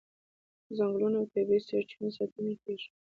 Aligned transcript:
د 0.65 0.69
ځنګلونو 0.77 1.17
او 1.21 1.27
طبیعي 1.33 1.61
سرچینو 1.67 2.15
ساتنه 2.17 2.53
کیږي. 2.63 2.89